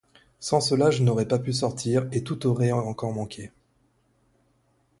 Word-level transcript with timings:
Sans 0.39 0.61
cela 0.61 0.89
je 0.89 1.03
n’aurais 1.03 1.27
pas 1.27 1.37
pu 1.37 1.53
sortir 1.53 2.07
et 2.11 2.23
tout 2.23 2.47
aurait 2.47 2.71
encore 2.71 3.13
manqué. 3.13 3.51